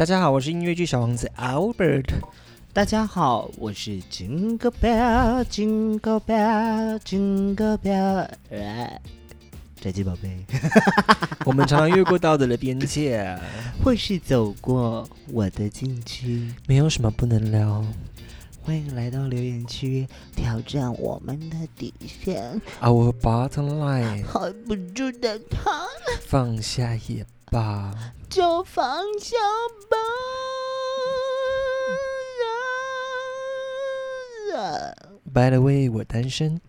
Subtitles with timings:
[0.00, 2.06] 大家好，我是音乐剧小王子 Albert。
[2.72, 8.98] 大家好，我是 Jingle Bell Jingle Bell Jingle Bell，呃
[9.78, 10.42] 宅基宝贝，
[11.44, 13.38] 我们常常越过道德的边界，
[13.84, 16.50] 或是走过我的禁区。
[16.66, 17.84] 没有什么不能聊。
[18.62, 22.58] 欢迎来到留言区，挑战我们的底线。
[22.80, 25.86] Our bottom line，hold 不住的他，
[26.22, 27.92] 放下也罢。
[28.28, 28.84] 就放
[29.20, 29.36] 下
[29.90, 29.96] 吧。
[34.56, 34.94] 啊
[35.32, 36.60] By the way，我单身。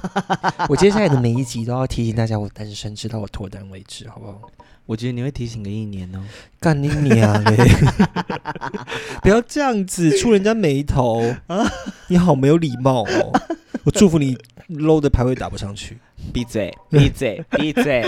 [0.68, 4.42] 我接下来的每一集都要提醒大家我单身，直到我脱单为止，好不好？
[4.86, 6.22] 我觉得你会提醒个一年哦。
[6.60, 7.56] 干你娘嘞！
[9.22, 11.66] 不要这样子触人家眉头啊！
[12.08, 13.40] 你好没有礼貌哦！
[13.84, 14.36] 我祝福你
[14.70, 15.98] low 的排位打不上去。
[16.32, 16.72] 闭嘴！
[16.90, 17.44] 闭嘴！
[17.50, 18.02] 闭嘴！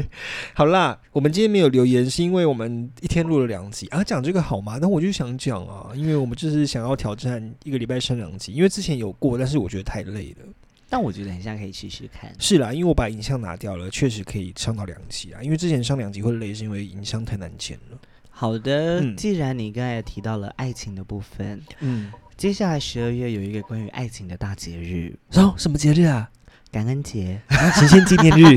[0.54, 4.02] 好啦，我们今天没有留言，是因为我们一天录了两集啊。
[4.02, 4.78] 讲这个好吗？
[4.80, 10.46] 但我就想讲啊，因为我们就是想要挑战一个礼拜升两集，因为之前有过，但是我觉得太累了。
[10.88, 12.32] 但我觉得很像可以试试看。
[12.38, 15.42] 是啦，因为我把影像拿掉了，确实可以上到两集啊。
[15.42, 17.98] 因为之前上两集会累，是因为影像太难剪了。
[18.30, 26.30] 好的，嗯既然你刚才提到了爱情的部分，嗯，接下来十二月有一个关于爱情的大节日哦什么节日啊？——
[26.70, 27.40] 感恩节。
[27.74, 28.56] 神仙纪念日，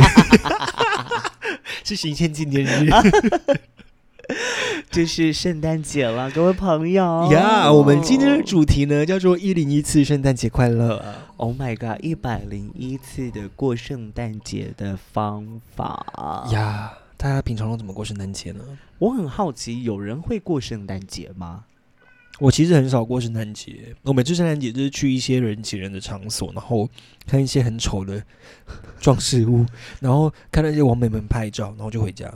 [1.83, 2.91] 是神仙纪念日
[4.91, 7.71] 就是圣诞节了，各位朋友呀。
[7.71, 11.03] 我们今天的主题呢，叫做一零一次圣诞节快乐。
[11.37, 16.47] ，Oh my god，一百零一次的过圣诞节的方法。
[16.51, 18.63] 呀，大家平常都怎么过圣诞节呢？
[18.99, 21.63] 我很好奇，有人会过圣诞节吗？
[22.41, 26.89] 我其实很少过圣诞节，我每次圣诞节就是去一些人挤人的场所，然后
[27.27, 28.19] 看一些很丑的
[28.99, 29.63] 装饰物，
[29.99, 32.27] 然后看那些网美们拍照，然后就回家。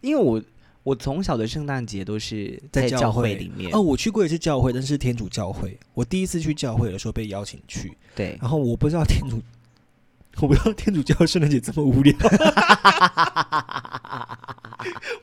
[0.00, 0.42] 因为我
[0.82, 3.72] 我从小的圣诞节都是在教会会里面。
[3.72, 5.78] 哦，我去过一次教会，但是天主教会。
[5.94, 9.40] 我第一次去教会的时候被邀请去，对，然后我不知道天主，
[10.40, 12.14] 我不知道天主教圣诞节这么无聊。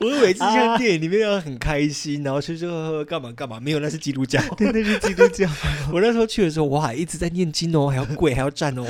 [0.00, 4.42] 我以为是像电影里面要很开心，然后吃吃喝喝干嘛干嘛，没有，那是基督教。
[4.56, 5.48] 对，那是基督教。
[5.92, 8.84] 我那时候去的时候，我还一直在念经哦，还要跪，还要站哦。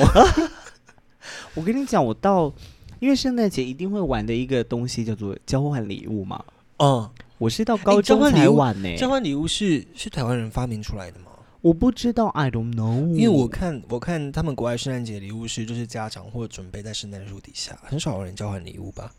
[1.55, 2.53] 我跟你讲，我到
[3.00, 6.43] 因为圣诞节一定会玩的一个东西叫做交换礼物嘛。
[6.78, 11.27] 嗯，我是到高中才玩呢、交换礼物是是台湾人发明出来的吗？
[11.62, 13.09] 我不知道，I don't know。
[13.15, 19.12] 因为我看我看他们国外圣诞节礼物是就是家长或准备在圣诞树底下，很少有人交换礼物吧？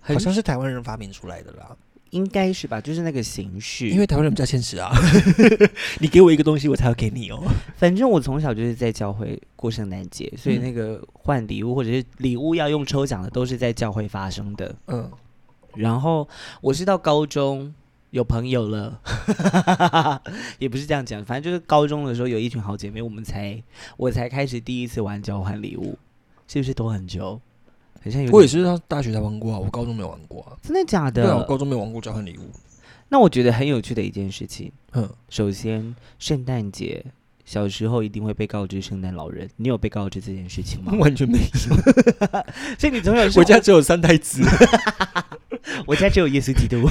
[0.00, 1.76] 好像是台湾人发明出来的啦，
[2.10, 3.88] 应该是吧，就是那个形式。
[3.88, 4.90] 因为台湾人比较现实啊。
[6.00, 7.42] 你给我一个东西，我才要给你哦。
[7.76, 14.74] 反正我从小就是在教会过圣诞节，所以嗯那个换礼物或者是礼物要用抽奖的，都是在教会发生的。
[14.86, 15.10] 嗯，
[15.74, 16.26] 然后
[16.60, 17.74] 我是到高中
[18.10, 19.00] 有朋友了，
[20.58, 23.62] 也不是这样讲，反正就是高中的时候有一群好姐妹，我们才
[23.96, 25.98] 我才开始第一次玩交换礼物，
[26.48, 27.40] 是不是都很久？
[28.02, 30.56] 很像有我也是到大学才玩过啊，我高中没有玩过啊。
[30.62, 31.44] 真的假的对啊，我？
[31.44, 32.50] 高中没玩过交换礼物。
[33.08, 37.04] 那我觉得很有趣的一件事情，嗯，首先圣诞节。
[37.46, 40.92] 小时候一定会被告知圣诞老人，你有被告知这件事情吗？
[41.00, 41.44] 完全没有。
[42.78, 44.40] 所以你从小我家只有三太子。
[45.84, 46.88] 我家只有耶稣基督，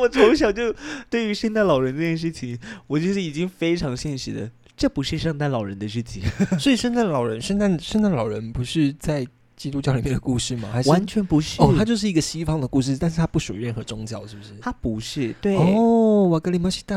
[0.00, 0.74] 我从小就
[1.08, 6.22] 对于圣诞老人这件事情，我就是已经非常现实的，这不是圣诞老人的事情，
[6.58, 10.70] 所以圣诞老人，圣诞圣诞老人不是在基督教里面的故事吗？
[10.72, 11.60] 还是完全不是。
[11.60, 14.54] 哦，它就是一个西方的故事，但是它不属于任何宗教，是不是？
[14.60, 16.96] 它不是对，哦，瓦格里马西达，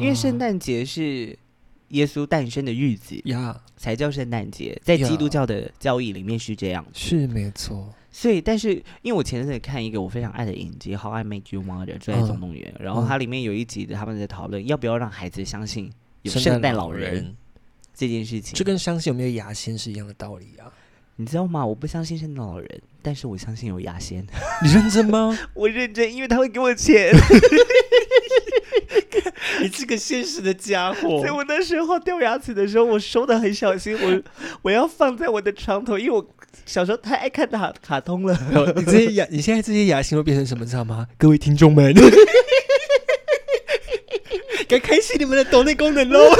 [0.00, 1.38] 因为圣诞节是
[1.88, 6.84] 耶稣诞生的日子，呀才叫圣诞节，在基督教的教义里面是这样。
[6.92, 15.88] 是没错，所以，但是因为我前阵子看一个我非常爱的影集《How I Met Your Mother》《最爱总动员》然后它里面有一集的他们在讨论要不要让孩子相信
[16.22, 17.36] 有圣诞老人
[17.94, 18.58] 这件事情。
[18.58, 20.66] 就跟相信有没有牙仙是一样的道理啊！
[21.14, 21.64] 你知道吗？
[21.64, 24.26] 我不相信圣诞老人，但是我相信有牙仙。
[24.64, 25.38] 你认真吗？
[25.54, 27.14] 我认真，因为他会给我钱。
[29.60, 34.22] 你这个现实的家伙所以我那时候掉牙齿的时候，我收的很小心，我
[34.62, 36.22] 我要放在我的床头，因为我
[36.66, 38.38] 小时候太爱看卡卡通了。
[38.76, 41.06] 你这些牙，你现在这些牙型会变成什么，知道吗？
[41.16, 41.94] 各位听众们，
[44.68, 46.30] 该开启你们的抖内功能喽！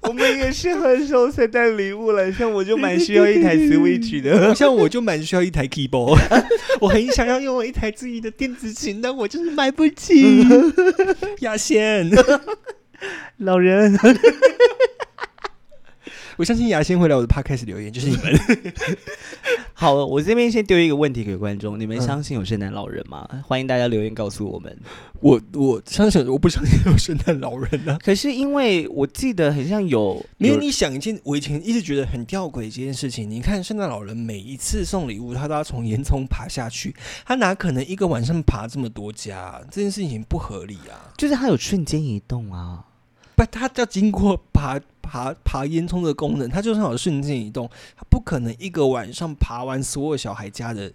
[0.00, 4.54] 我们也是很收圣诞礼物了，像我就蛮需要一台 Switch 的。
[4.54, 6.18] 像我就蛮需要一台 keyboard，
[6.80, 10.44] 我很想要拥有一台自己的电子琴，但我就是买不起。
[11.40, 12.10] 牙仙，
[13.36, 13.94] 老人，
[16.38, 18.32] 我相信牙仙会来我的 podcast 留言，就是你们。
[19.74, 23.28] 好，我这边先丢一个问题给观众：你们嗯相信有圣诞老人吗？
[23.44, 24.76] 欢迎大家留言告诉我们。
[25.18, 27.98] 我我相信，我不相信有圣诞老人啊。
[28.04, 33.28] 可是因为我记得很像有，有因为你想一件，我以前一直觉得很吊诡一件事情。
[33.28, 36.94] 你看，圣诞老人每一次送礼物，他都要从烟囱爬下去，
[37.26, 41.10] 他哪可能一个晚上爬这么多家、这件事情不合理啊！
[41.16, 42.84] 就是他有瞬间移动啊。
[43.34, 50.92] 不，他要经过爬爬爬烟囱的功能，它就算有瞬间移动，它不可能一个晚上爬完所有小孩家的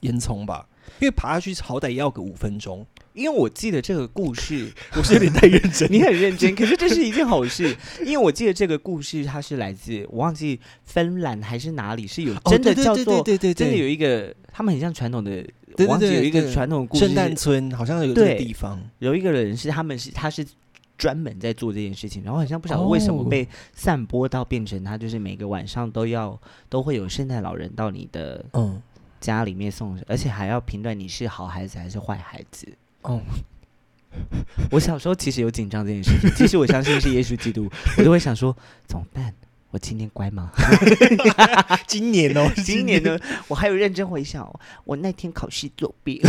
[0.00, 0.66] 烟囱吧？
[0.98, 2.84] 因为爬下去好歹要个五分钟。
[3.14, 7.76] 因为我记得这个故事， 我是有点太认真，你很认真，可是这是一件好事，
[8.06, 18.80] 因为我记得这个故事它是来自我忘记芬兰还是哪里，是有真的叫做、哦对对对对对真的有一个，他们很像传统的，对对我忘记有一个传统故事，圣诞村好像有这个地方。
[18.98, 20.42] 有一个人是他们是他是
[21.02, 28.80] 专门在做这件事情，然后好像不晓得为什么哦被散播到变成他就是每个晚上都要都会有圣诞老人到你的嗯，
[29.20, 32.72] 家里面送，而且还要评断你是好孩子还是坏孩子。
[33.02, 33.20] 哦，
[34.70, 37.68] 我小时候其实有紧张这件事情， 其实我相信是耶稣基督，
[37.98, 38.56] 我就会想说
[38.86, 39.34] 怎么办？
[39.72, 40.52] 我今天乖吗？
[41.88, 43.18] 今年哦，今年呢，
[43.48, 44.48] 我还有认真回想，
[44.84, 46.22] 我那天考试作弊，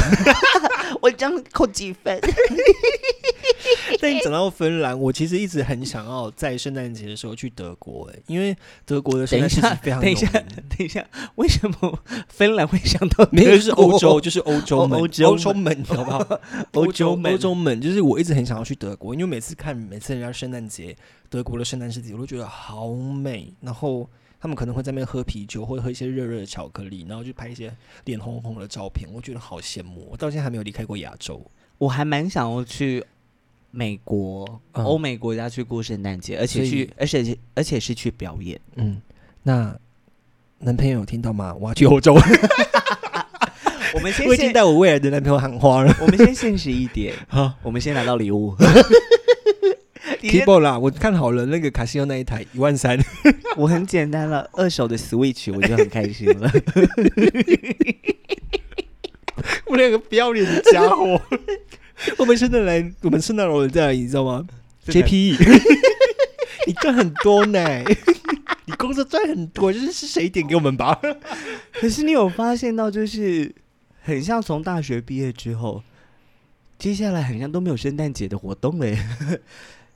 [1.00, 2.20] 我这样扣几分？
[4.02, 8.56] 但你讲到芬兰，我其实一直很想要在圣诞节的时候去德国，哎，因为
[8.86, 10.28] 德国的圣诞市集非常有等一下。
[10.32, 11.06] 等一下，
[11.36, 16.40] 为什么芬兰会想到没有，就是欧洲，就是欧洲欧洲欧洲们， 好不好？
[16.74, 20.96] 欧洲们欧洲们，就是我一直很想要去德国，因为每次看每次人家圣诞节，
[21.30, 23.54] 德国的圣诞市集，我都觉得好美。
[23.62, 27.74] 然后他们可能会在那边喝啤酒，或者喝一些热热的巧克力，然后去拍一些
[28.06, 30.08] 脸红红的照片，我觉得好羡慕。
[30.12, 31.46] 我到现在还没有离开过亚洲。
[31.78, 33.04] 我还蛮想要去
[33.76, 38.60] 美国、嗯欧美国家去过圣诞节，而且去，而且而且是去表演。
[38.76, 39.02] 嗯，
[39.42, 39.76] 那
[40.60, 41.56] 男朋友有听到吗？
[41.60, 42.14] 我要去欧洲，
[43.96, 45.92] 我们先我已经现，带我未来的男朋友喊花了。
[46.00, 48.56] 我们先现实一点， 好我们先拿到礼物。
[50.22, 52.98] keyboard 啦，我看好了那个卡西欧那一台一万三，
[53.58, 56.52] 我很简单了，二手的 Switch 我就很开心了。
[59.66, 61.20] 我两个不要脸的家伙。
[62.18, 64.00] 我们圣诞来，我们圣诞老人在哪里？
[64.00, 64.46] 你知道吗
[64.86, 65.38] ？JPE，
[66.68, 67.84] 你赚很多呢，
[68.66, 71.00] 你工作赚很多，就是是谁点给我们吧？
[71.74, 73.54] 可是你有发现到，就是
[74.02, 75.84] 很像从大学毕业之后，
[76.78, 78.98] 接下来很像都没有圣诞节的活动嘞。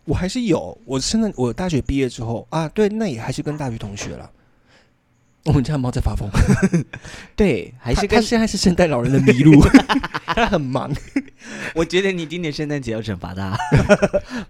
[0.06, 4.32] 我还是有，我圣诞我大学毕业之后啊，对，那也还是跟大学同学了。
[5.48, 6.30] 我们家的猫在发疯，
[7.34, 9.66] 对，还是跟他他现在是圣诞老人的麋鹿，
[10.28, 10.94] 他很忙。
[11.74, 13.58] 我觉得你今年圣诞节要惩罚他，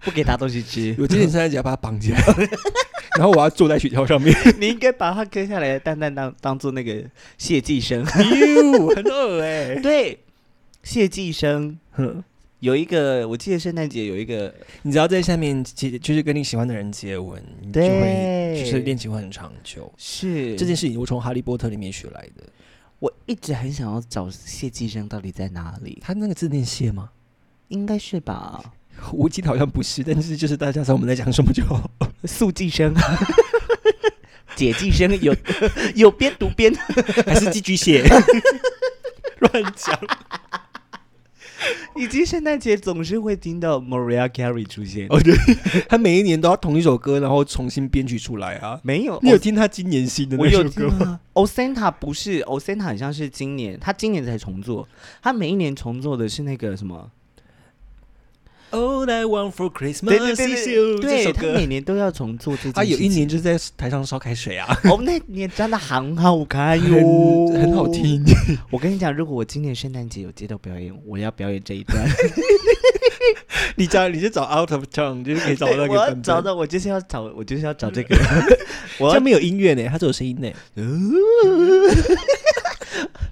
[0.02, 0.96] 不给他东西吃。
[0.98, 2.20] 我今年圣诞节要把它绑起来，
[3.16, 7.04] 然后我要坐在雪橇上面，你应该把它割下来的蛋蛋当当做那个
[7.38, 8.04] 谢祭生。
[8.04, 10.18] 哟，很恶哎、对，
[10.82, 12.24] 谢祭生哼
[12.60, 14.52] 有一个，我记得圣诞节有一个，
[14.82, 19.92] 你只要在下面接，就是跟你喜欢的人接吻，你就会对就是恋情会很长久。
[19.96, 22.44] 是这件事情我从哈利波特里面学来的。
[22.98, 27.10] 我一直很想要找谢祭生到底在哪里，他那个字念谢吗？
[27.68, 28.60] 应该是吧？
[29.12, 31.88] 我记得好像不是，但是就是大家知道我们在讲什么就好。
[32.26, 32.92] 速寄生。
[34.56, 35.32] 解寄生有
[35.94, 36.74] 有边读边，
[37.24, 38.02] 还是寄居蟹？
[39.38, 39.96] 乱讲。
[41.96, 45.06] 以及圣诞节总是会听到 Mariah Carey 出现。
[45.10, 45.34] 哦，对，
[45.88, 48.78] 他每一年都要同一首歌，然后重新编曲出来啊。
[48.82, 54.86] 没有，你有听他今年新的那首歌吗？o s a n t a 不是 o s a n t a 好像是今年，他今年才重做，
[55.22, 57.10] 他每一年重做的是那个什么？
[58.70, 61.66] All I want for Christmas is you 这对，他首歌每。
[61.66, 67.88] 年都要重做这件他有一年就在台上烧开水啊， 哦，那年真的很好看哟， 很很好。
[67.88, 68.22] 听。
[68.70, 72.06] 我跟你讲，如果我今年圣诞节有街头表演，我要表演这一段。
[73.76, 76.22] 你找你就找 Out of Town，就是可以找到那个版本。
[76.22, 78.16] 找到，我就是要找，我就是要找这个。
[78.98, 80.50] 我要这没有音乐呢，它只有声音呢。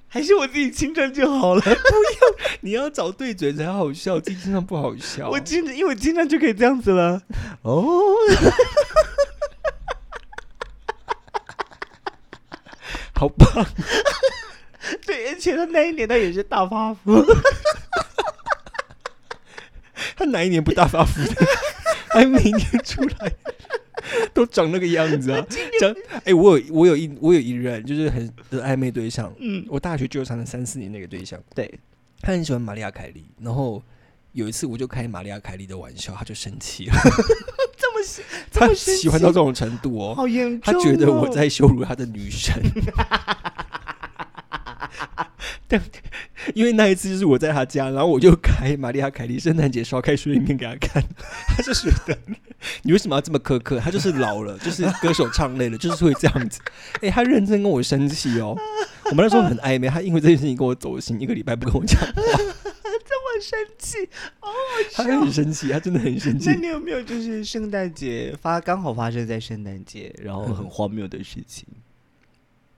[0.08, 1.62] 还是我自己清唱就好了。
[2.62, 5.28] 你要找对嘴才好笑，自己身上不好笑。
[5.28, 7.20] 我经因为我经常就可以这样子了。
[7.62, 7.84] 哦，
[13.14, 13.66] 好棒，
[15.06, 17.24] 对，而且他那一年他也是大发福。
[20.16, 21.34] 他哪一年不大发福的？
[22.08, 23.32] 他每年出来
[24.34, 25.46] 都长那个样子啊！
[25.80, 25.94] 讲
[26.24, 31.72] 哎、我有我有一我有一任就是很的暧昧对象，嗯，我大学纠缠了三四年那个对象，对，
[32.20, 33.82] 他很喜欢玛利亚凯莉，然后
[34.32, 36.94] 有一次我就开玛利亚凯莉的玩笑，他就生气了。
[37.78, 41.28] 这么他么喜欢到这种程度哦，好严他、觉得我。
[41.28, 42.54] 在羞辱他的女神。
[45.68, 45.80] 但
[46.54, 51.02] 因为那一次就是我在他家，然后我就开玛丽亚凯莉圣诞节烧开水影片给他看，
[51.48, 52.16] 他就觉得
[52.82, 53.80] 你为什么要这么苛刻？
[53.80, 56.60] 他就是老了，就是歌手唱累了，就是会这样子。
[57.02, 58.56] 哎、他认真跟我生气哦。
[59.06, 62.12] 我们那时候很暧昧，他因为这件事情跟我走心，一个礼拜不跟我讲话，
[63.36, 63.98] 我生气
[64.40, 64.48] 哦，
[64.94, 66.54] 他很生气，他真的很生气那。
[66.54, 71.66] 你有没有就是圣诞节发刚好发生在圣诞节，然后很荒谬的事情，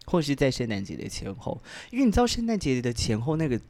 [0.09, 1.61] 或是在圣诞节的前后？
[1.91, 3.61] 因为你知道圣诞节的前后那个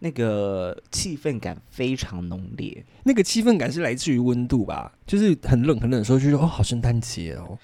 [0.00, 7.56] 那个气氛感非常浓烈，那个气氛感是来自于温度吧，就是很冷很冷的时候，就说哦，好圣诞节哦。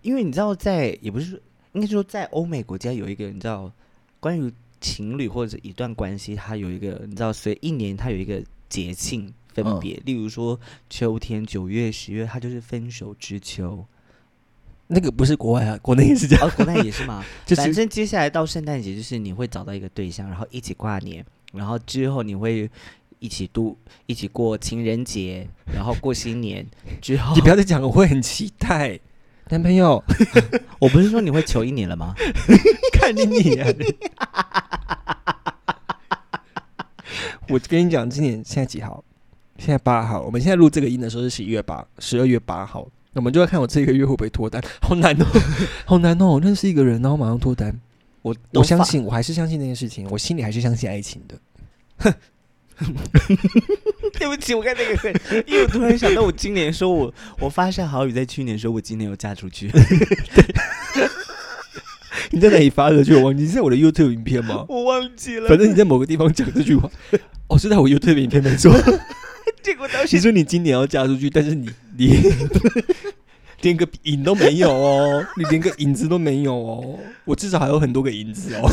[0.00, 1.40] 因为你知道在也不是
[1.72, 3.70] 应该说在欧美国家有一个你知道
[4.18, 13.86] 关于情侣或者一段关系，它有一个你知道随一年它有一个节庆分别，例如说秋天九月十月，它就是分手之秋。
[14.86, 17.24] 那个不是国外啊，国内也是这样，哦，国内也是吗？
[17.46, 22.70] 就是反正接下来到圣诞节，就是你会找到一个对象，然后一起跨年，然后之后你会
[23.18, 26.66] 一起度一起过情人节，然后过新年
[27.00, 28.98] 之后 你，不要再讲了，我会很期待。
[29.48, 30.02] 男朋友，
[30.80, 32.14] 我不是说你会求一年了吗？
[32.92, 33.68] 看你你、啊。
[37.48, 39.04] 我跟你讲，今年现在几号？
[39.58, 40.22] 现在八号。
[40.22, 42.88] 我们现在录这个音的时候是十一月八，十二月八号。
[43.14, 45.26] 那我们就要看我这个月会不会脱单， 好难哦，
[45.84, 46.26] 好难哦！
[46.26, 47.78] 我认识一个人，然后马上脱单。
[48.22, 51.36] 我，我相信，我还是相信那件事情，我心里还是相信爱情的。
[54.18, 59.70] 对不起，我看那个，因为我突然想到，我今年说我我发下好雨，在去年说我今年有嫁出去，
[62.30, 63.04] 你在哪里发的？
[63.04, 64.64] 就我忘记，是在我的 YouTube 影片吗？
[64.68, 65.48] 我忘记了。
[65.48, 66.90] 反正你在某个地方讲这句话，
[67.48, 68.72] 哦，是在我 YouTube 影片没错。
[69.62, 72.20] 结果当你时说你今年要嫁出去，但是你你
[73.62, 78.68] 连个影都没有哦，你连个影子都没有哦，我至少还有很多个影子哦。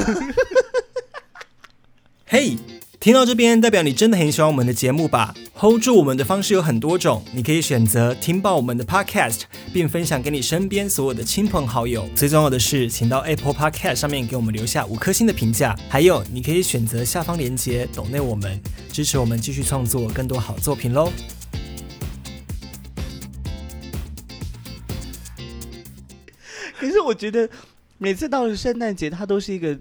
[2.25, 2.55] 嘿、
[2.99, 12.05] 听到这边，代表你真的很喜欢我们的节目吧？hold 住我们的方式有很多种，你可以选择听爆我们的 podcast，并分享给你身边所有的亲朋好友。
[12.13, 15.73] 最重要的是，请到 Apple Podcast 上面给我们留下五颗星的评价。
[15.87, 18.59] 还有，你可以选择下方链接抖内我们，
[18.91, 21.09] 支持我们继续创作更多好作品喽。
[26.77, 27.49] 可是我觉得
[27.97, 29.77] 每次到了圣诞节，它都是一个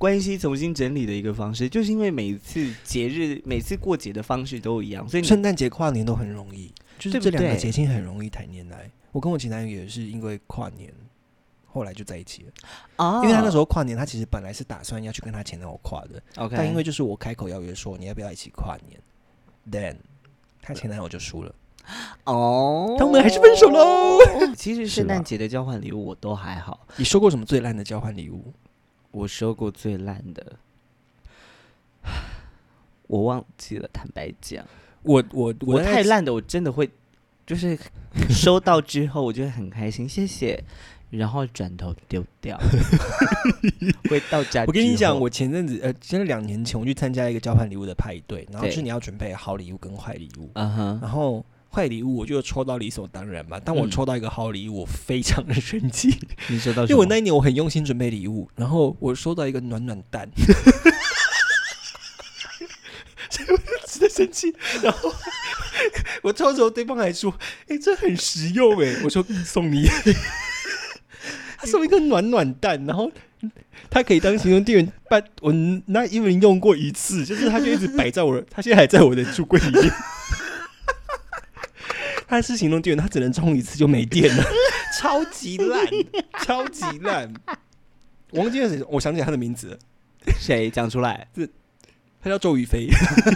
[0.00, 8.90] 关系重新整理的一个方式，就是因为每次节日、每次过节的方式都一样，所以圣诞节、跨年都很容易，就是这两个对节庆很容易谈恋爱。
[9.12, 10.90] 我跟我前男友也是因为跨年，
[11.66, 12.52] 后来就在一起了。
[12.96, 18.98] 哦因为他那时候跨年，他其实本来是打算要去跟他前男友跨的，OK，但因为就是我开口邀约说你要不要一起跨年
[19.70, 19.96] ，then
[20.62, 21.54] 他前男友就输了。
[22.24, 24.18] 哦，但我们还是分手喽。
[24.56, 28.50] 其实圣诞节的交换礼物我都还好，你收过什么最烂的交换礼物？
[29.12, 30.56] 我收过最烂的，
[33.06, 34.64] 我忘记了，坦白讲，
[35.02, 36.88] 我我我太烂的，我真的会
[37.46, 37.78] 就是
[38.28, 40.62] 收到之后，我就会很开心，谢谢，
[41.10, 42.56] 然后转头丢掉，
[44.08, 44.64] 回到家。
[44.66, 53.60] 我跟你讲，我前阵子呃，其实两年前我去参加一个交换礼物的派对，然后就是你要准备好礼物跟坏礼物，嗯哼，然后坏礼物我就抽到理所当然嘛。
[53.60, 60.28] 当我嗯抽到一个好礼物，我非常的生气， 你收到因为我那一年我很用心准备礼物，然后我收到一个暖暖蛋，
[63.30, 64.52] 所以我就值得生气。
[64.82, 65.12] 然后
[66.22, 67.32] 我抽的时候，对方还说
[67.68, 69.86] ：“哎、这很实用哎。”我说：“嗯送你。”
[71.56, 73.10] 他送一个暖暖蛋，然后
[73.90, 75.52] 它可以当行动电源，但我
[75.86, 79.92] 那因为用过一次，就是它就一直摆在我的，它现在还在我的橱柜里面。
[82.30, 84.44] 它是行动电源，它只能充一次就没电了，
[84.96, 85.84] 超级烂，
[86.46, 87.34] 超级烂。
[88.30, 89.78] 我忘记了谁，我想起来他的名字了，
[90.38, 91.26] 谁讲出来？
[92.22, 92.86] 他叫周宇飞，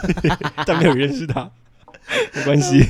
[0.64, 1.50] 但没有人认识他，
[2.34, 2.84] 没关系。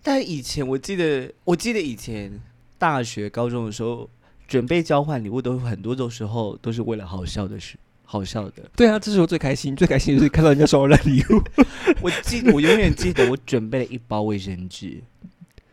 [0.00, 2.40] 但以前我记得，我记得以前
[2.78, 4.08] 大学、高中的时候，
[4.46, 7.76] 准备交换礼物都很多的时候都是为了好笑的事，
[8.08, 8.62] 好笑的。
[8.76, 11.42] 对啊，这是我最开心，最开心就是看到人家收到烂礼物。
[12.00, 15.02] 我记，我永远记得我准备了一包卫生纸，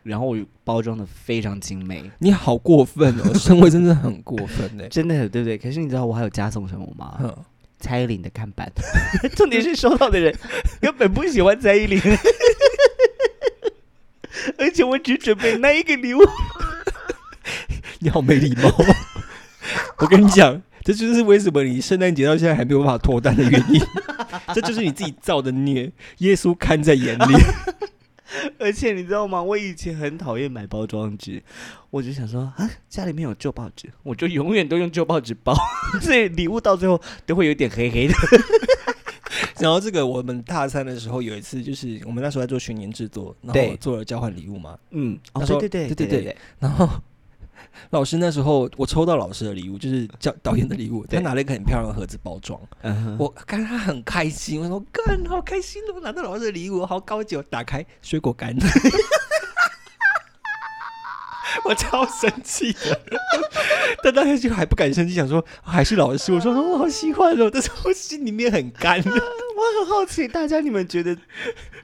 [0.01, 4.87] 然后我包装的非常精美，你好过分哦， 生活真的很过分呢。
[4.91, 5.57] 真的对不对？
[5.57, 7.15] 可是你知道我还有加送什么吗？
[7.19, 7.45] 哼
[7.79, 8.71] 蔡依林的看板，
[9.35, 10.33] 重点是收到的人
[10.81, 12.01] 根本不喜欢蔡依林，
[14.57, 16.19] 而且我只准备那一个礼物。
[17.99, 18.73] 你好没礼貌。
[19.97, 23.81] 我跟你讲，这就是为什么你圣诞节到现在还没有办法脱单的原因。
[24.53, 27.23] 这就是你自己造的孽，耶稣看在眼里。
[28.57, 29.41] 而且你知道吗？
[29.41, 31.43] 我以前很讨厌买包装纸，
[31.91, 35.55] 我就想说啊，家里面有旧报纸，我就永远都用旧报纸包，
[36.01, 38.13] 所以礼物到最后都会有点黑黑的。
[39.59, 44.77] 然后这个我们大三的时候有一次，就是我们那时候在做学年制作，然后做了交换礼物嘛。
[44.89, 46.89] 嗯，哦，对对对对对对然后
[47.91, 52.59] 老师那时候我抽到老师的礼物，就是教导演的礼物，他拿了一个很漂亮的盒子包装，
[53.17, 58.55] 我看他很开心，我说干好开心哦，拿到老师的礼物，好高级哦，打开水果干。
[61.65, 63.01] 我超生气的，
[64.03, 66.33] 但当时就还不敢生气，想说还是老师。
[66.33, 68.97] 我说我好喜欢哦，但是我心里面很干。
[69.05, 71.15] 我很好奇，大家你们觉得，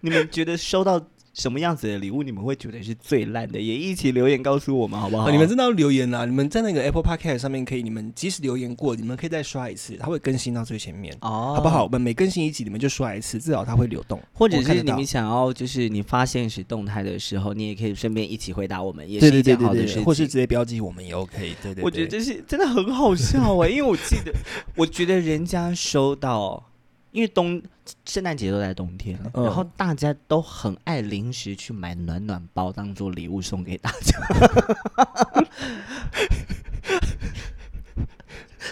[0.01, 0.99] 你们觉得收到
[1.33, 3.59] 什么样子的礼物，你们会觉得是最烂的？
[3.59, 5.27] 也一起留言告诉我们好不好？
[5.27, 6.25] 哦你们真的要留言啦！
[6.25, 11.83] 你们在那个 Apple Podcast 上面可以，你们即使留言过，你们可以再刷一次，它会更新到最前面，哦，好不好？
[11.83, 11.89] 我？
[11.89, 20.03] 们每更新一集，你们就刷一次，至少它会流动，或者是你们想要，就是你发现实动态的时候，你也可以顺便一起回答我们，也是一件好的事情。
[20.03, 21.37] 或是直接标记我们也 OK。
[21.61, 24.33] 对对对，我觉得这是真的很好笑哎、因为我记得，
[24.75, 26.71] 我觉得人家收到，
[27.11, 27.61] 因为冬
[28.05, 34.17] 圣诞节都在冬天，嗯然后大家都很爱临时去买暖暖包当做礼物送给大家，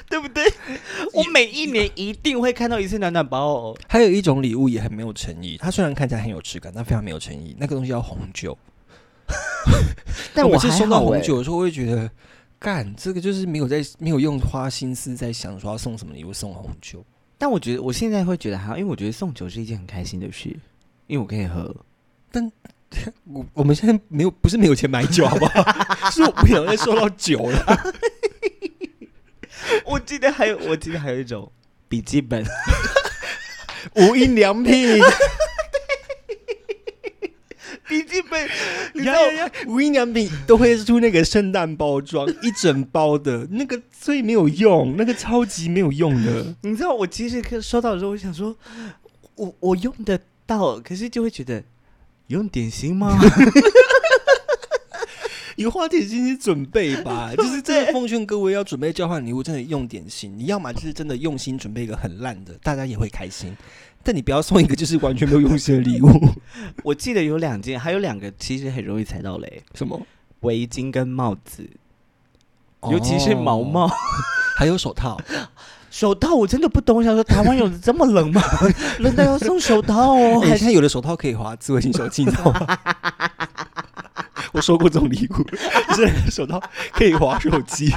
[0.09, 0.43] 对不对？
[1.13, 3.77] 我每一年一定会看到一次暖暖包哦。
[3.87, 7.55] 还有一种礼物也很没有诚意，它虽然看起来很有质感，但非常没有诚意。
[7.59, 8.57] 那个东西叫红酒，
[10.33, 12.09] 但我是收到红酒的时候，我会觉得，
[12.59, 17.05] 干这个就是没有在没有用花心思在想说要送什么礼物，送红酒。
[17.37, 20.49] 但我觉得我现在会觉得还好，因为我觉得送酒是一件很开心的事，
[21.07, 21.75] 因为我可以喝。
[22.31, 22.51] 但
[23.25, 25.61] 我我们现在没有不是没有钱买酒，好不好？
[26.09, 27.93] 是我不想再收到酒了。
[29.85, 31.51] 我记得还有，我记得还有一种
[31.87, 32.45] 笔记本，
[33.95, 34.99] 无印良品，
[37.87, 38.47] 笔记本，
[38.93, 39.15] 你知道！
[39.67, 46.55] 无印良品都会出那个圣诞包装，一整包的那个最没有用，那个超级没有用的。
[46.61, 48.55] 你知道我其实可收到的时候，我想说，
[49.35, 51.63] 我我用得到，可是就会觉得
[52.27, 53.17] 用点心吗？
[55.55, 60.37] 有花点心去准备吧， 就是真的奉劝各位要准备交换礼物，真的用点心。
[60.37, 63.57] 你要么就是真的用心准备一个很烂的，大家也会开心。
[64.07, 66.09] 但你不要送一个就是完全没有用心的礼物。
[66.81, 70.01] 我记得有两件，还有两个其实很容易踩到雷，什么？
[70.39, 71.69] 围巾跟帽子，
[72.89, 73.85] 尤其是毛帽。
[73.85, 73.91] 哦，
[74.57, 75.19] 还有手套。
[75.91, 78.41] 手套我真的不懂，我想说台湾有这么冷吗？
[78.99, 80.39] 冷到要送手套哦？
[80.45, 82.79] 哎、还是现在有的手套可以滑智慧型手机，你知道吗？
[84.53, 85.43] 我收过这种礼物，
[85.93, 86.61] 就是手套
[86.93, 87.93] 可以滑手机，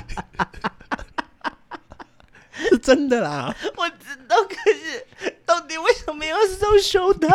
[2.68, 3.55] 是真的啦。
[3.77, 5.07] 我知道，可是
[5.46, 7.29] 到底为什么要送手套？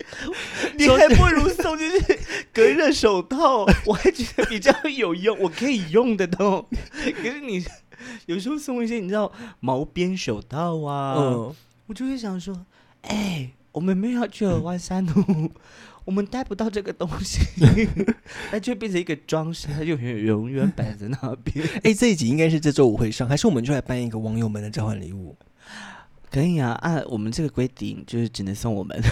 [0.76, 2.18] 你还不如送就是
[2.52, 6.62] 隔热手套， 我还觉得比较有用，我可以用得到。
[6.62, 7.64] 可是你
[8.26, 11.54] 有时候送一些你知道毛边手套啊，嗯，
[11.86, 12.66] 我就会想说，
[13.02, 15.50] 哎、我们没有要去河湾山路，
[16.04, 17.40] 我们带不到这个东西，
[18.50, 21.66] 它就变成一个装饰，它就永永远摆在那边。
[21.84, 25.36] 哎、这一集应该是这周五会上，还是我们就来办一个网友们的交换礼物？
[26.30, 29.00] 可以啊，按我们这个规定就是只能送我们。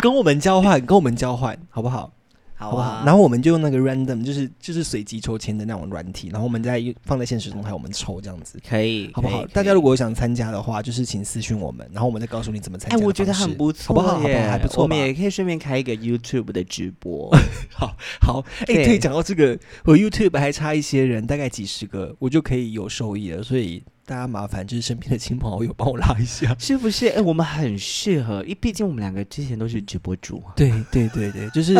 [0.00, 2.12] 跟我们交换，跟我们交换，好不好？
[2.58, 3.02] 好好不好啊，？
[3.06, 8.58] 然后我们就用那个 random，就是就是随机抽签的那种软体，然后我们再放在现实中，还有，我们抽这样子。
[8.68, 9.46] 可以，好不好？
[9.46, 14.18] 大家如果想参加的话，就是请私讯我们，然后我们再告诉你怎么参加哎，的我觉得很不错好不好？
[14.18, 14.98] 还不错我们？
[14.98, 17.30] 也可以顺便开一个 YouTube 的直播。
[17.72, 23.42] 好，好，哎、对可以讲到这个，我 YouTube 还差一些人，大概几十个，我就可以有收益了。
[23.42, 26.56] 所以大家麻烦就是身边的亲朋好友帮我拉一下。
[26.58, 27.08] 是不是？
[27.08, 30.56] 哎，我们很适合，因为毕竟我们两个之前都是直播主啊。
[30.56, 31.74] 对对对对，就是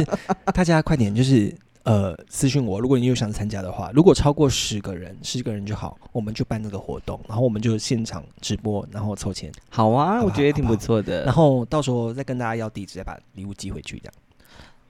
[0.52, 1.50] 大家快点，就是
[1.84, 11.24] 呃私信我，如果你有想参加的话，如果超过十个人，十个人就好，我们就办这个活动，然后我们就现场直播，然后凑钱，好啊，我觉得挺好好不不错的。
[11.24, 14.12] 然后到时候再跟大家要地址，再把礼物寄回去，这样。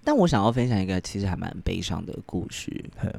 [0.02, 3.12] 但我想要分享一个其实还蛮悲伤的故事，哼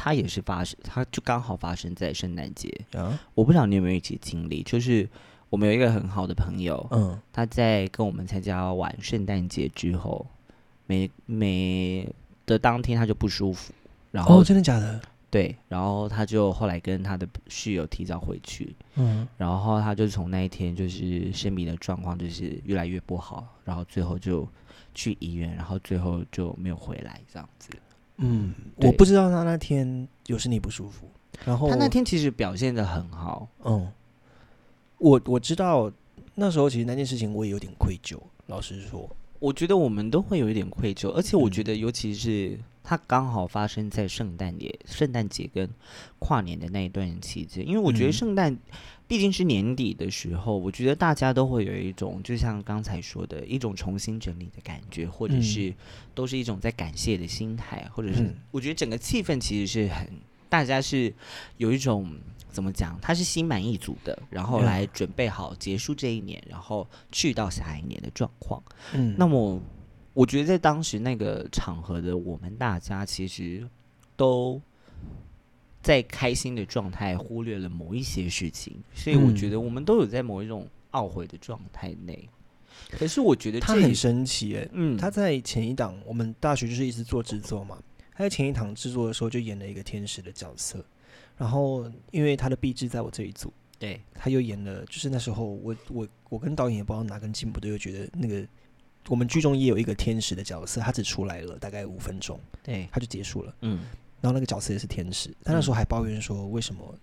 [0.00, 2.72] 它也是发生，它就刚好发生在圣诞节。
[2.92, 5.08] 啊，我不知道你有没有一起经历，就是
[5.50, 10.24] 我们有一个很好的朋友，嗯他在跟我们参加完圣诞节之后，
[10.86, 12.08] 每每
[12.46, 13.74] 的当天他就不舒服，
[14.12, 15.00] 然后、哦，真的假的？
[15.30, 24.48] 对，然后他就后来跟他的室友提早回去，嗯，然后他就从那一天就是生病的状况就是越来越不好，然后最后就
[24.94, 27.70] 去医院，然后最后就没有回来这样子。
[28.18, 31.08] 嗯，我不知道他那天有身体不舒服，
[31.44, 33.90] 然后他那天其实表现的很好，嗯，
[34.98, 35.90] 我我知道
[36.34, 45.68] 那时候其实那件事情我也有点愧疚，老实说，我觉得我们都会有一点愧疚，而且我嗯觉得，尤其是它刚好发生在圣诞节、圣诞节跟
[46.18, 48.12] 跨年的那一段期间，因为我觉得嗯。
[48.12, 48.56] 圣诞
[49.08, 55.74] 毕竟是年底的时候，我觉得大家都会有一种，就像刚才说的一种重新整理的感觉，或者嗯是
[56.14, 60.08] 都是一种在感谢的心态，或者是嗯我觉得整个气氛其实是很，
[60.48, 61.12] 大家是
[61.56, 62.08] 有一种。
[62.50, 62.98] 怎么讲？
[63.00, 68.60] 他是心满意足的，然后嗯来准备好结束这一年，然后去到下一年的状况。
[68.94, 69.60] 嗯，那么，
[70.12, 73.68] 我觉得在当时那个场合的我们大家，其实
[74.16, 74.60] 都
[75.88, 82.28] 在开心的状态，忽略了某一些事情，所以我觉嗯得我们都有在某一种懊悔的状态内。
[82.90, 87.82] 可是我觉得他很神奇诶，嗯，他在前一档，我们大学就是一直做制作嘛。
[88.12, 90.84] 他在前一档制作的时候就演了一个天使的角色，
[91.38, 98.46] 然后因为他的壁纸在我这一组，对他又演了，就是那时候我我我跟导演也不知道哪根筋不对，又觉得那个
[99.08, 103.54] 我们剧中也有一个天使的角色，他只出来了大概五分钟，对，他就结束了。
[103.62, 103.80] 嗯
[104.20, 106.94] 然后那个角色也是天使，他那时候还抱怨说为什么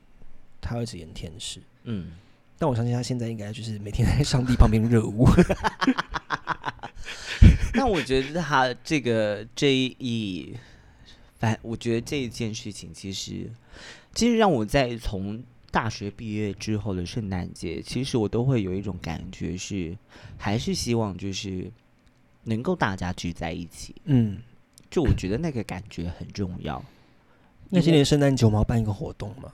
[0.59, 1.61] 他要一直演天使。
[1.83, 2.11] 嗯，
[2.57, 5.27] 但我相信他现在应该就是每天在上帝旁边热舞。
[7.73, 10.55] 那我觉得他这个这一，
[11.37, 13.51] 反我觉得这一件事情，其实
[14.13, 19.95] 其实让我在从大学毕业之后的圣诞节，其实我都会有一种感觉是，
[20.37, 21.69] 还是希望就是
[22.43, 23.93] 能够大家聚在一起。
[24.05, 24.37] 嗯，
[24.89, 26.83] 就我觉得那个感觉很重要。
[27.69, 29.51] 那今年圣诞节我们要办一个活动吗，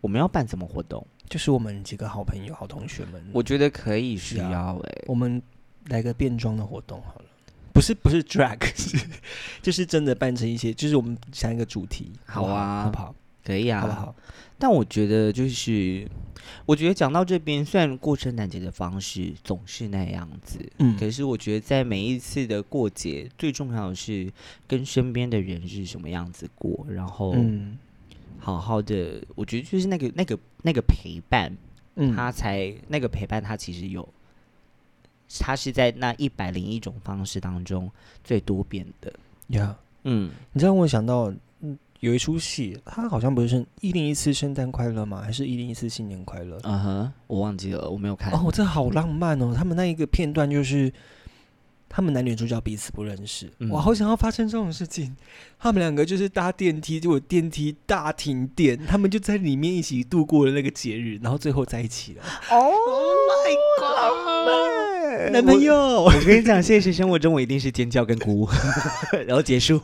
[0.00, 1.06] 我们要办什么活动？
[1.28, 5.42] 就是我们几个好朋友、好同学们，我觉得可以需要哎、我们
[5.88, 7.24] 来个变装的活动好了。
[7.72, 8.98] 不是不是 drag，是
[9.62, 13.14] 就是真的扮成一些，就是我们想一个主题，好啊好不好？
[13.44, 14.14] 可以啊，好不好？
[14.58, 16.06] 但我觉得就是，
[16.66, 20.96] 我觉得讲到这边，虽然过圣诞节的方式总是那样子，嗯。
[20.98, 24.32] 可是我觉得在每一次的过节，最重要的是
[24.66, 27.78] 跟身边的人是什么样子过，然后嗯。
[28.40, 31.54] 好好的，我觉得就是那个那个那个陪伴，
[31.96, 34.08] 嗯，他才那个陪伴，他其实有，
[35.40, 37.90] 他是在那一百零一种方式当中
[38.22, 39.12] 最多变的，
[39.48, 39.76] 呀。
[40.04, 41.40] 嗯，你知道我想到，嗯，
[42.00, 45.20] 有一出戏，它好像不是圣一零一次圣诞快乐吗？
[45.24, 46.58] 还是一零一次新年快乐？
[46.62, 49.52] 嗯哼，我忘记了，我没有看，哦，这好浪漫哦！
[49.56, 50.92] 他们那一个片段就是，
[51.88, 55.16] 他们男女主角彼此不认识，嗯我好想要发生这种事情。
[55.58, 62.22] 他们两个就是搭电梯，结果电梯大停电，他们就在里面一起度过了那个节日，然后最后在一起了。
[62.50, 65.32] Oh my god！
[65.32, 68.48] 男朋友，我跟你讲，现实生活中我一定是尖叫跟哭，
[69.26, 69.80] 然后结束。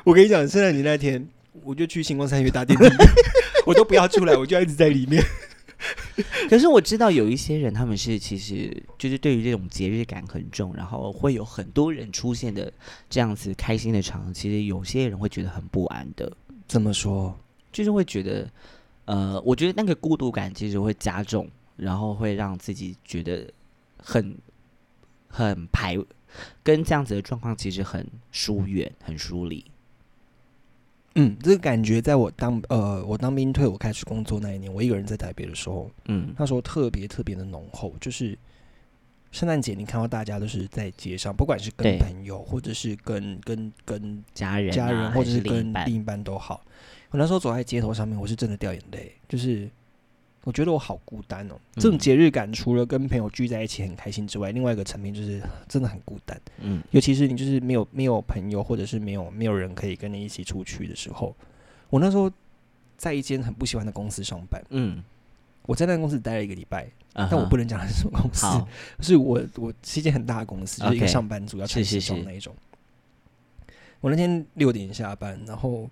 [0.04, 1.28] 我跟你讲，圣诞节那天，
[1.62, 2.84] 我就去星光三月搭电梯，
[3.66, 5.22] 我都不要出来，我就要一直在里面。
[6.48, 12.72] 可是我知道有一些人，他们是其实就是对于这种节日感很重，然后会有很多人出现的
[13.08, 16.30] 这样子开心的场合，其实有些人会觉得很不安的，
[16.66, 17.38] 怎么说？
[17.72, 18.50] 就是会觉得，
[19.04, 23.50] 呃，我觉得那个孤独感其实会加重，然后会让自己觉得
[23.96, 24.36] 很
[25.28, 25.96] 很排，
[26.62, 29.64] 跟这样子的状况其实很疏远、很疏离。
[31.16, 38.38] 嗯，这个感觉在我当呃我当兵退我开始工作那一年，我一个人在台北的时候，嗯那时候特别特别的浓厚，就是
[39.32, 46.64] 圣诞节你看到大家都是在街上，不管是跟朋友，或者是跟跟跟家人、啊、家人，或者是跟另一半另一半都好。
[47.10, 49.68] 我那时候走在街头上面，我是真的掉眼泪，就是
[50.44, 51.54] 我觉得我好孤单哦。
[51.74, 56.40] 这种嗯节日感，除了跟朋友聚在一起很开心之外，另外一个层面就是 真的很孤单。
[56.60, 56.82] 嗯。
[56.90, 61.36] 尤其是你就是没有没有朋友，或者是没有没有人可以跟你一起出去的时候，
[61.88, 62.30] 我那时候
[62.96, 65.02] 在一间很不喜欢的公司上班，嗯，
[65.62, 68.46] 我在那个公司待了一个礼拜，但但我不能讲是什么公司，
[69.00, 72.12] 是我我是一间很大的公司，就是一个上班族要穿西是是是。
[72.14, 72.54] 装那一种。
[74.00, 75.86] 我那天六点下班，然后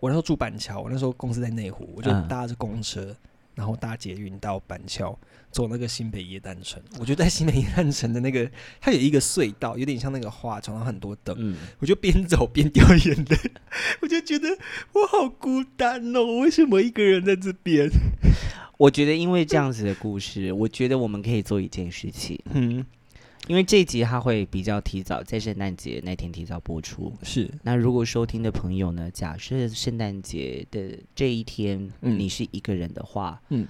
[0.00, 3.16] 我那时候住板桥，我那时候公司在内湖，我就嗯搭着公车，
[3.54, 5.18] 然后搭捷运到板桥，
[5.50, 6.82] 走那个新北耶诞城。
[6.98, 8.48] 我觉得在新北耶诞城的那个，
[8.80, 13.38] 它有一个隧道，有点像那个花床，然后很多灯，嗯，我就边走边掉眼泪，
[14.02, 14.48] 我就觉得
[14.92, 17.88] 我好孤单哦，我为什么一个人在这边？
[18.78, 22.84] 我觉得因为这样子的故事，我觉得我们可以做一件事情，嗯，
[23.46, 27.12] 因为这一集它会比较提早在圣诞节那天提早播出。
[27.22, 33.66] 是，那如果收听的朋友呢，假设圣诞节的这一天、嗯你是一个人的话，嗯，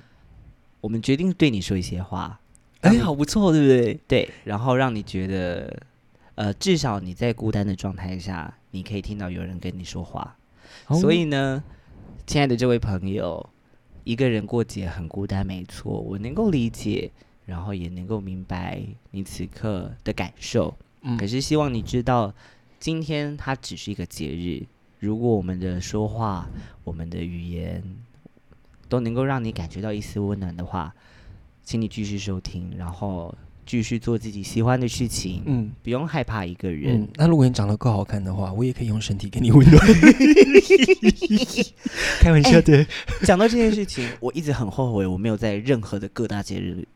[0.81, 2.41] 我们决定对你说一些话，
[2.81, 4.01] 哎、好不错，对不对？
[4.09, 5.83] 对，然后让你觉得，
[6.37, 10.37] 呃，至少你在孤单的状态下，你可以听到有人跟你说话。
[11.01, 11.63] 所以呢，
[12.27, 13.47] 亲爱的这位朋友，
[14.05, 17.11] 一个人过节很孤单，没错，我能够理解。
[17.47, 18.83] 然后也能够明白
[19.13, 20.77] 你此刻的感受。
[21.03, 22.35] 嗯可是希望你知道，
[22.79, 24.67] 今天它只是一个节日。
[24.99, 26.49] 如果我们的说话、
[26.83, 27.83] 我们的语言
[28.89, 30.93] 都能够让你感觉到一丝温暖的话，
[31.63, 33.33] 请你继续收听，然后
[33.67, 37.03] 继续做自己喜欢的事情，嗯不用害怕一个人。
[37.03, 39.87] 嗯，那如果你长得够好看的话，我也可以用身体给你温暖。
[42.21, 42.85] 开玩笑的，
[43.23, 46.89] 讲到这件事情，我一直很后悔我没有在任何的各大节日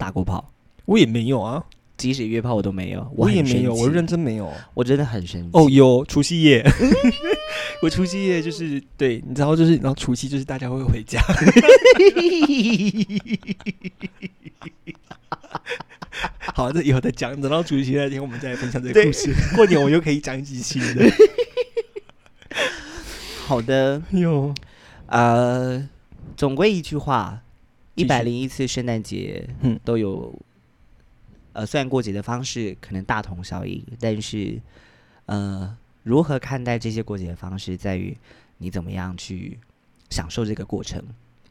[0.00, 0.50] 打过炮，
[0.86, 1.62] 我也没有啊，
[1.98, 3.06] 即使约炮我都没有。
[3.14, 4.50] 我也没有，我认真没有。
[4.72, 5.50] 我真的很生气。
[5.52, 6.64] 哦，有除夕夜，
[7.82, 11.20] 我除夕夜就是对，你知道，就是然后除夕就是大家会回家。
[16.54, 19.34] 好，这以后再讲，等到除夕那天我们再来分享这个故事。
[19.54, 21.04] 过年我又可以讲一集新的。
[23.46, 24.54] 好的，有，
[25.06, 25.86] 呃，
[26.36, 27.42] 总归一句话，
[27.94, 30.32] 一百零一次圣诞节，嗯都有，
[31.52, 34.60] 呃，虽然过节的方式可能大同小异，但是，
[35.26, 38.16] 呃，如何看待这些过节的方式，在于
[38.58, 39.58] 你怎么样去
[40.08, 41.02] 享受这个过程。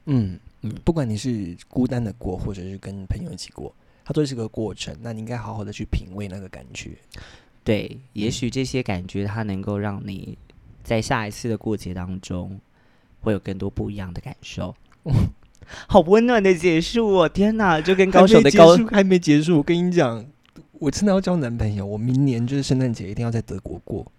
[0.05, 4.95] 嗯嗯不管你是孤单的过，或者是跟朋友一起过，它都是个过程。
[5.01, 6.91] 那你应该好好的去品味那个感觉。
[7.63, 10.37] 对，也许这些感觉它能够让你
[10.81, 12.59] 在下一次的过节当中，
[13.21, 14.75] 会有更多不一样的感受。
[15.87, 17.29] 好温暖的结束哦！
[17.29, 19.57] 天哪，就跟高手的高还没结束还没结束。
[19.57, 20.25] 我跟你讲，
[20.73, 24.11] 我真的要交男朋友，我明年就是圣诞节一定要在德国过。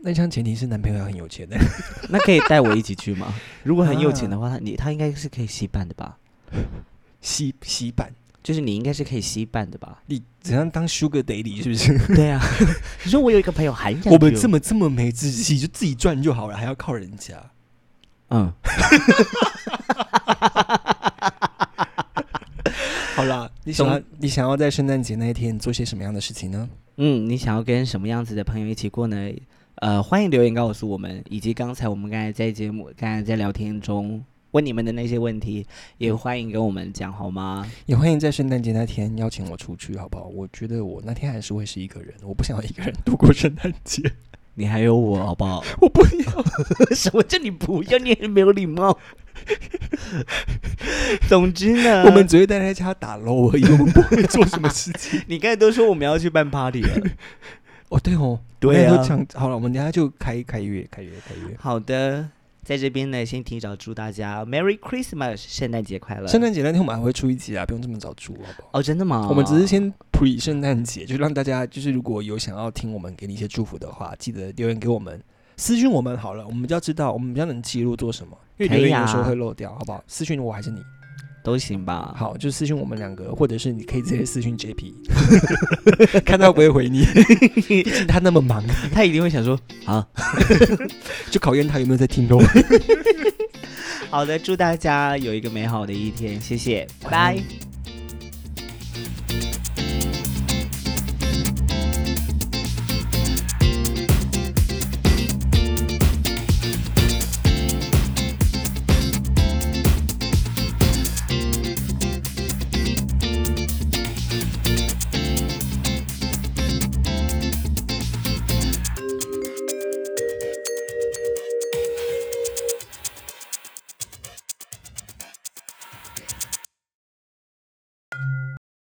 [0.00, 1.56] 那像前提是男朋友要很有钱的，
[2.08, 3.34] 那可以带我一起去吗？
[3.64, 6.16] 如果很有钱的话，他你他应该是可以吸办的吧？
[7.20, 8.08] 吸吸办，
[8.42, 10.00] 就是你应该是可以吸办的吧？
[10.06, 12.14] 你怎样当 Sugar Daddy 是不是？
[12.14, 12.40] 对啊，
[13.02, 17.34] 你说我有一个朋友还想我们这么这么没志气，就自己赚就好了，还要靠人家。
[18.30, 18.52] 嗯，
[23.16, 26.68] 好了，你想要你想要在圣诞节那一天做些什么样的事情呢？
[26.98, 29.30] 嗯，你想要跟什么样子的朋友一起过呢？
[29.76, 34.22] 呃，欢迎留言告诉我们，以及刚才我们刚才在节目、刚才在聊天中
[34.52, 35.66] 问你们的那些问题，
[35.98, 37.66] 也欢迎跟我们讲好吗？
[37.86, 40.24] 也欢迎在圣诞节那天邀请我出去，好不好？
[40.28, 44.02] 我觉得我那天还是会是一个人，我不想要一个人度过圣诞节。
[44.54, 45.62] 你还有我好不好？
[45.80, 46.44] 我不要，
[46.94, 47.98] 什么叫你不要？
[47.98, 48.98] 你很没有礼貌。
[51.28, 55.20] 总之呢，我们只会待在家打 LO 而已，我们不会做什么事情。
[55.28, 57.00] 你刚才都说我们要去办 party 了。
[57.88, 59.02] 哦，对哦，对啊
[59.34, 61.56] 好了，我们等一下就开开月，开月，开月。
[61.58, 62.28] 好的，
[62.62, 66.26] 在这边呢，先提早祝大家 Merry Christmas，圣诞节快乐。
[66.28, 68.68] 圣诞节那天我们还会出一集啊，不用这么早祝，好不好？
[68.72, 69.26] 哦，真的吗？
[69.30, 75.18] 我们只是先 pre 圣诞节，就让大家就是如果有想要听我们给你一些祝福的话，记得留言给我们，
[75.58, 80.02] 私讯我们好了，我们就要知道，我们比较能记录做什么，因为有时候会漏掉，好不好？
[80.06, 80.80] 私讯我还是你，
[81.42, 82.14] 都行吧。
[82.16, 84.94] 好，就私讯我们两个，或者是你可以直接私讯 JP，
[86.24, 87.04] 看他会不会回你，
[87.66, 90.06] 毕竟他那么忙，他一定会想说啊，
[91.28, 92.38] 就考验他有没有在听喽。
[94.08, 97.67] 好的，祝大家有一个美好的一天，谢谢，拜拜。